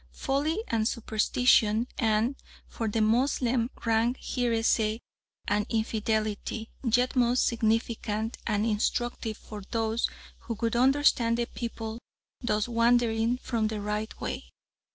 [0.13, 2.35] Folly and superstition, and,
[2.67, 4.99] for the Moslem, rank heresy
[5.47, 10.09] and infidelity, yet most significant and instructive for those
[10.39, 11.99] who would understand the people
[12.41, 14.49] thus wandering from the right way.